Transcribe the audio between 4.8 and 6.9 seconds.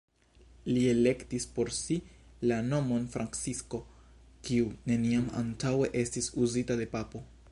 neniam antaŭe estis uzita